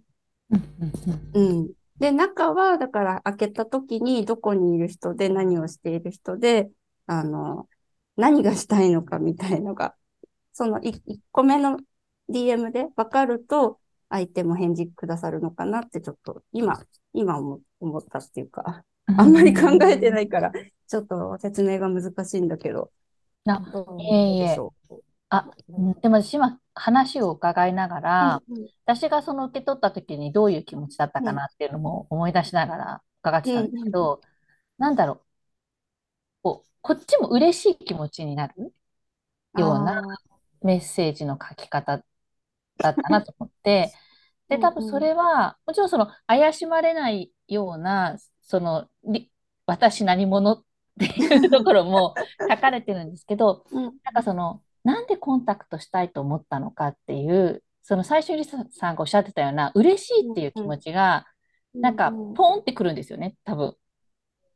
[1.34, 1.72] うん。
[2.00, 6.70] で、中は、だから開けた時にどこにいる人で何をしている人で、
[7.08, 7.68] あの、
[8.16, 9.96] 何がしたいのかみたいのが、
[10.54, 11.80] その 1, 1個目の
[12.30, 13.79] DM で分かると、
[14.10, 16.80] 相手も返事くださるのかなってちょっと今、
[17.14, 18.84] 今思ったっていうか、
[19.18, 20.52] あんまり考えてないから、
[20.88, 22.92] ちょっと説明が難しいんだけど。
[23.46, 23.64] な、
[24.00, 24.58] いえいえ。
[25.30, 25.48] あ、
[26.02, 34.22] でも私今話を伺いながら、うんうん、私がその受け取った時にどういう気持ちだったかなっていうのも思い出しながら伺ってたんですけど、うんうん、
[34.80, 35.22] なんだろう。
[36.42, 38.74] こう、こっちも嬉しい気持ちになる
[39.58, 40.02] ような
[40.64, 42.04] メッセージの書き方
[42.80, 43.94] だったなと思って、
[44.50, 48.88] で、多分それは、もちろんその怪しまれないような、その、
[49.68, 50.64] 私何者っ
[51.00, 52.16] ていうところも
[52.50, 61.28] 書かれてるんですけど、うん、なんかその、なんでコンタクトしたいと思ったのかっていう、その最初にさんがおっしゃってたような、嬉しいっていう気持ちが、
[61.76, 63.76] なんか、ポンってくるんですよね、多分。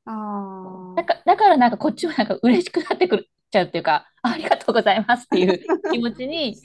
[0.06, 6.58] あだかだからなんかこっちはなんか嬉しくなってくるちゃうっていうか、ありがとうございますっていう気持ちに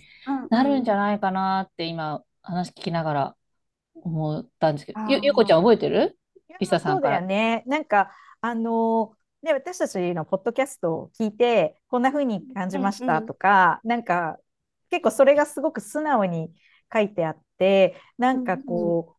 [0.50, 3.36] なるんじゃないかなって今話聞きながら
[3.94, 6.18] 思ったんですけど、ゆゆこちゃん覚えてる？
[6.60, 7.18] リサさんから。
[7.18, 7.62] そうだよね。
[7.66, 8.10] なんか、
[8.40, 9.12] あの
[9.42, 13.90] ね、私たちのポッドキャストを聞いて、こんな風に感じましたとか、うん。
[13.92, 14.38] うん、なんか、
[14.90, 16.50] 結構それがすごく素直に
[16.92, 19.16] 書いてあって、なんかこ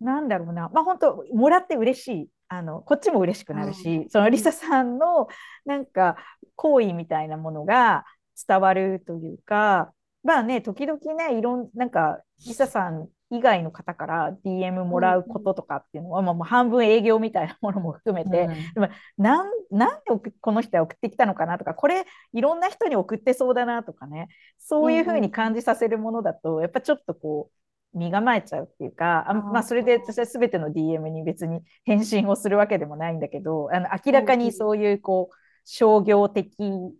[0.00, 2.28] う、うんうん、なんだろうな、まあ本当、もらって嬉しい。
[2.48, 5.26] あのこっちも嬉しくなるし、そのリサさんの
[5.64, 6.16] なんか
[6.54, 8.04] 行為みたいなものが
[8.46, 22.04] 伝わるというか、まあね、時々ね、いろん、なんか、リサさん以外の方から DM もらうこととかっていうのは、うん、まあ、もう半分営業みたいなものも含めて、うん、でもなんなんでこの人は送ってきたのかなとかこれ
[22.34, 24.28] いろんな人に送ってそうだなとかね。
[24.58, 27.50] そういうふうに感じさせるものだと、やっぱちょっとこ
[27.94, 36.56] う身構えちゃうっていうかあまあ、それで私は全ての DM に別に返信をするわけでもないんだけどあの明らかにそういうこう商業的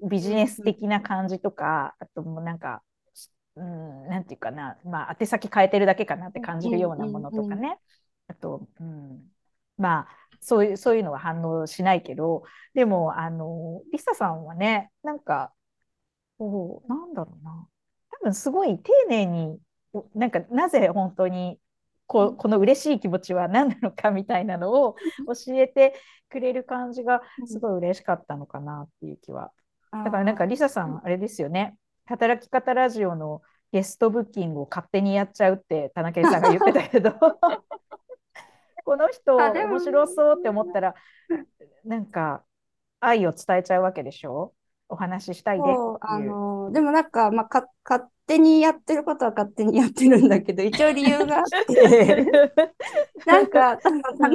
[0.08, 2.82] ビジネス的な感じとかあともうなんか
[3.56, 7.78] うん、なんていうかな、まあ、宛先変えてるだけかなって感じるようなものとかね、
[8.28, 9.22] あと、うん、
[9.76, 10.08] まあ
[10.40, 12.42] そういうそういうのは反応しないけど
[12.74, 15.52] でもあのリサさんはねなんか
[16.38, 17.68] おなんだろうな。
[18.10, 19.58] 多分すごい丁寧に
[20.14, 21.58] なんかなぜ本当に
[22.06, 24.96] ここの嬉しい気持ちは何なのかみたいなのを
[25.46, 25.94] 教えて
[26.28, 29.52] くれる感じがすごい嬉しかったのかなっていう気は。
[29.92, 31.76] だからなんかリサさんあれですよね
[32.12, 33.40] 働き方ラジオの
[33.72, 37.12] ゲストブッキングを勝手にやっちゃうって田中さんが言ってたけど。
[38.84, 40.94] この人面白そうって思ったら
[41.84, 42.42] なんか
[42.98, 44.52] 愛を伝えちゃうわけでしょ？
[44.88, 45.62] お話ししたいで
[46.00, 52.26] あのでもなんか、まあ、か勝手にやってることは勝手にやってるんだけど一応理由があって。
[53.24, 54.28] なんか田中さ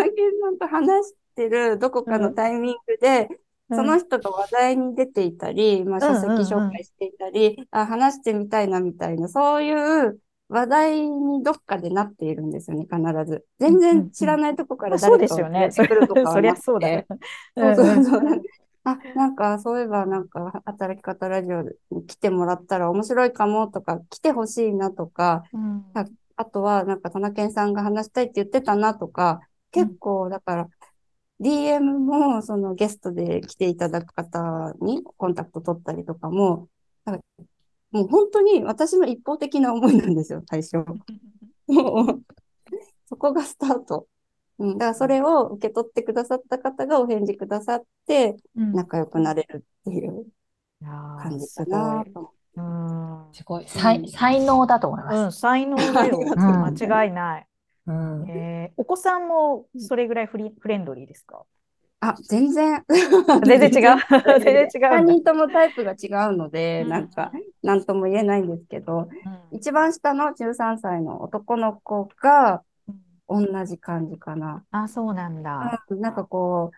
[0.49, 13.45] んと話してるどこかのタイミングで、うんその人が話題に出ていたり、まあ、書籍紹介していたり、あ、話してみたいなみたいな、そういう話題にどっかでなっているんですよね、必ず。
[13.59, 16.61] 全然知らないとこから誰かが出てくるとかはなくて。
[16.63, 17.07] そうですよね。
[17.57, 18.41] そうそうそう。
[18.86, 21.61] あ、なんか、そういえば、なんか、働き方ラジオ
[21.91, 26.05] に来てもらったら面白いかもとか、来てほしいなとか、うん、あ
[26.38, 29.41] あとは、なんか、田中さんが話したいって言ってたなとか、
[29.72, 30.68] 結構、だから、
[31.40, 36.68] DM も、そのゲストで来ていただく方にコンタクト取ったりとかも、
[37.06, 37.20] か
[37.92, 40.78] もう本当に私の一方的な思いなんですよ、最初。
[41.68, 42.22] もう、
[43.08, 44.08] そこがスタート。
[44.60, 50.26] うん、だからそれを受け取ってくださった方がお返事くださって、仲良くなれるっていう
[50.82, 52.34] 感じかなと。
[52.56, 55.16] うん、すごい才才能だと思います。
[55.16, 56.20] うん、才能だよ。
[56.36, 57.48] 間違いない。
[57.88, 61.44] うん、えー、お子さんもそれぐらいフリフレンドリーですか？
[62.00, 62.84] あ、全然。
[63.46, 64.00] 全然違う。
[64.40, 64.70] 全然違う。
[65.02, 67.32] 3 人ともタイプが違うので、うん、なんか、
[67.64, 69.10] なんとも言えないんですけど、
[69.52, 72.62] うん、一番下の13歳の男の子が、
[73.28, 74.64] 同じ感じかな。
[74.72, 75.84] あ、そうなんだ。
[75.90, 76.72] なんかこ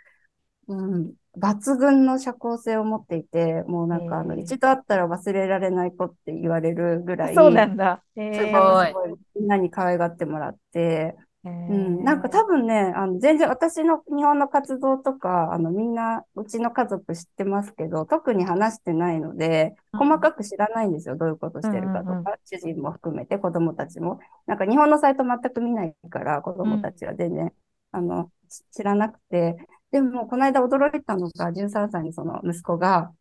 [0.67, 8.03] う、うん、抜群の社交性を持っていて、もうなんかあの、一度会ったら忘れられない子って言われるぐらい、そうなんだ。
[8.15, 8.93] すごい。
[9.35, 11.15] みんなに可愛がってもらって、
[11.45, 21.15] うん、なんか多分ね、あの全然私の日本の活動とか、あのみんなうちの家族知ってますけど、特に話してないので、細かく知らないんですよ。
[21.15, 24.19] どういうことしてるかとか、主人も含めて子供たちも。
[24.47, 27.51] なんか日本のサイト全く見ないから子供たちは全然、うん、
[27.91, 28.31] あの
[28.71, 29.55] 知らなくて、
[29.91, 33.13] でも、この間驚いたのが、13歳のその息子が、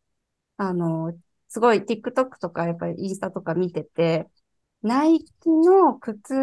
[0.58, 1.14] あの、
[1.48, 4.28] すごい TikTok とか、やっぱりインスタとか見てて、
[4.82, 6.34] ナイキの靴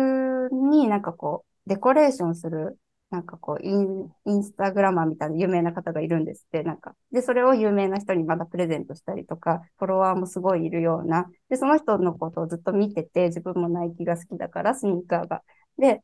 [0.51, 2.79] になんかこう、デコレーションする、
[3.11, 6.95] なんかこうイン、インスタグラマーみたいな有名な方がいるんですって、なんか。
[7.11, 11.27] で、それを有名な人にまだプレゼントしたりとか、フォロワーもすごいいるような。
[11.49, 15.43] で、その人のことをずっと見てて、自分もナイキが好きだから、スニーカーが。
[15.77, 16.03] で、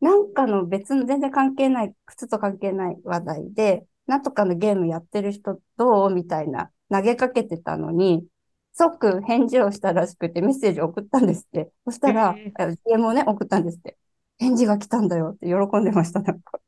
[0.00, 8.24] なんかの別の全然関係ない、靴と関係ない話題で、なんとかのゲームやってる人どうみたいな投げかけてたのに、
[8.72, 11.70] 即返事をしたらしくてメッセージを送ったんですって。
[11.84, 13.96] そしたら、えー、DM をね、送ったんですって。
[14.38, 16.60] 返事が来たんだよって喜んでました、なんか。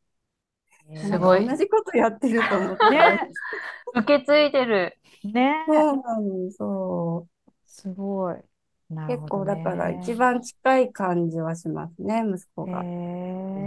[0.97, 1.47] すごい。
[1.47, 2.91] 同じことやってると思って。
[2.91, 3.31] ね、
[3.95, 4.99] 受け継いでる。
[5.25, 5.65] ね。
[5.69, 7.51] そうなんです、そう。
[7.65, 8.37] すごい。
[9.07, 12.87] 結構だから一番近い感じはしますね、息子が。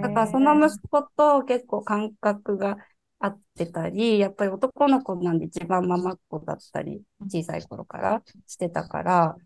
[0.01, 2.77] だからその息子と結構感覚が
[3.19, 9.37] 合ってたり、やっぱり男の子なんで一番ママっ子だったり、小さい頃からしてたから、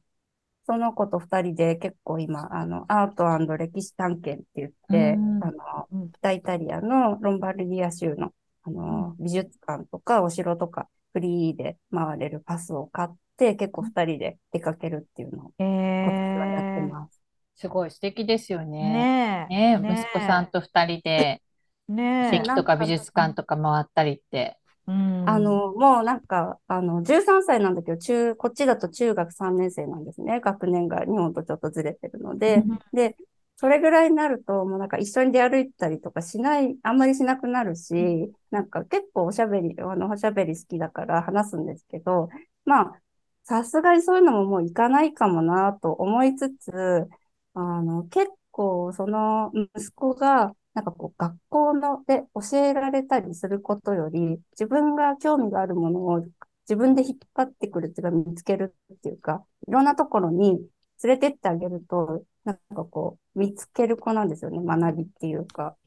[0.66, 13.16] その子と二人で結構今、あの、アート歴史探検って言って、あの、北イタリアのロンバルディア州の、あの、美術館とかお城とかフリーで回れるパスを買って、
[13.56, 17.22] 結構二人で出かけるっていうのを、今年はやってます。
[17.56, 19.48] すごい素敵ですよね。
[19.50, 21.42] ねね息子さんと二人で、
[21.88, 24.58] ね席とか美術館とか回ったりって。
[24.88, 30.40] うん、あの、もうなんか、あの、13歳なんだけど、中、こっちだと中学3年生なんですね。
[30.40, 32.64] 学年が日本とちょっとずれてるので。
[32.94, 33.16] で、
[33.58, 42.30] それぐらいになると、もうなんか一緒に出歩いたりとかしない、あんまりしなくなるし、なんか結構おしゃべり、あの、おしゃべり好きだから話すんですけど、
[42.66, 43.02] まあ、
[43.48, 47.08] さすがにそういうのももういかないかもなと思いつつ、
[47.54, 56.26] あの、結構その息子がなんかこう学校ので教えられたりすることより自分が興味があるものを
[56.68, 60.60] 自分で引っ張ってくるっていうか見つけるっていうかいろんなところに
[61.04, 65.78] 連れてってあげるとなんかこう見つける子なんですよね学びっていうか。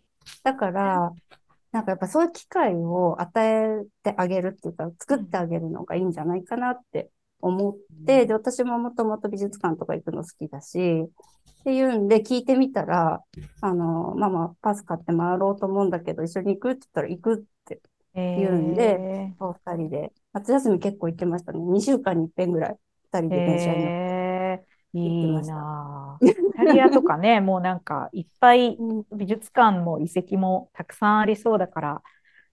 [0.45, 1.13] だから
[1.73, 7.77] なんかやっぱそういう機会を与えてあげるっていうか作ってあげるのがいいんじゃないかなって思っ
[8.07, 11.03] て、で、私ももともと美術館とか行くの好きだし、
[11.61, 13.23] っていうんで聞いてみたら、
[13.61, 17.81] あの、ママパス買って回ろうと思うんだけど、一緒に行くって言ったら行くって
[18.15, 21.59] 言うんで、えー、二人で、夏休み結構行ってましたね。
[21.59, 22.77] 2週間に一遍ぐらい、
[23.13, 23.91] 二人で電車に乗って。
[23.91, 28.79] えー、いいなイタリアとかね、もうなんかいっぱい
[29.15, 32.03] 美術館も遺跡もたくさんありそうだから、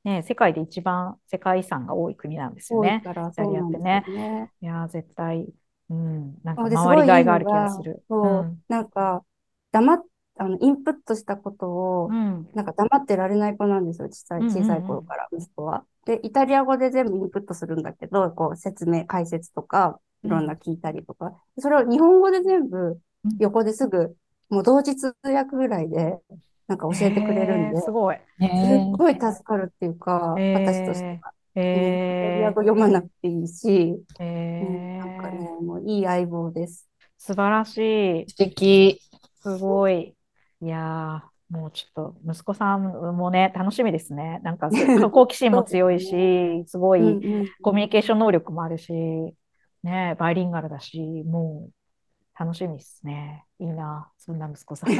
[0.08, 3.02] ね、世界で一番世界遺産が多い国なんですよね。
[3.02, 3.42] イタリアって
[3.78, 4.06] ね。
[4.08, 5.48] ねいや、絶対、
[5.90, 8.02] うん、なんか回りがいがある気がする。
[8.08, 9.26] そう、うん、なんか、
[9.74, 10.06] 黙っ
[10.40, 15.84] あの、インプットしたことを、うん、なんか黙ってられない子なんですよ、小さい、小さい頃から、息子は。
[16.06, 21.30] で、イタリア語で全部インプットするんだけど、こう、説明、解説とか、いろんな聞いたりとか、う
[21.60, 23.00] ん、それを日本語で全部、
[23.40, 24.16] 横ですぐ、
[24.50, 26.18] もう同時通訳ぐらいで、
[26.68, 28.18] なんか教えてくれるんで、すごい。
[28.40, 28.48] すっ
[28.98, 31.32] ごい助かるっていうか、私としては。
[31.60, 36.88] えー、読まなくていいし、えー、なんかね、もういい相棒です。
[37.18, 37.78] 素晴らし
[38.28, 38.30] い。
[38.30, 39.02] 素敵。
[39.42, 40.14] すごい。
[40.62, 44.42] いやもうちょっと息子さんもね、楽しみですね。
[44.44, 44.70] なんか
[45.12, 47.02] 好奇心も強いし、 すごい
[47.62, 48.92] コミュニケーション能力もあるし、
[49.84, 51.72] ね、バイリンガルだし、もう
[52.40, 53.46] 楽しみですね。
[53.60, 54.90] いいな、そんな息子さん。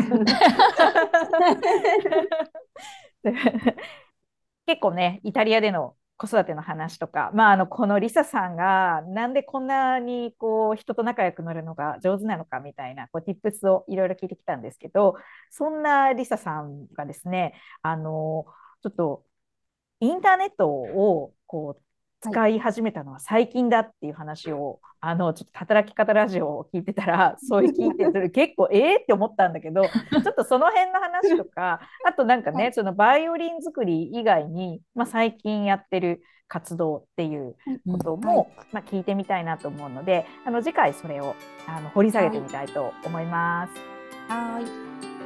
[4.66, 15.16] 結構ね、イタリアでの子育ての話とか、まあ、あのこのリサさんがなんでこんなにこう人と仲良くなるのが上手なのかみたいなこう tips をいろいろ聞いてきたんですけど
[15.52, 18.46] そんなリサさんがですねあの
[18.82, 19.24] ちょっと
[20.00, 21.82] インターネットをこう
[22.22, 37.56] 使い始めたのは最近だっていう話を、あのちょっと働き方ラジオを聞いてたら そういう聞いてる結構ええって思ったんだけど ちょっとその辺の話とかあとなんかね、そのバイオリン作り以外に、まあ、最近やってる活動っていう
[37.92, 41.36] ことも、まあ、聞いてみたいなと思うのであの次回それを
[41.68, 43.74] あの掘り下げてみたいと思います。
[44.30, 45.17] はい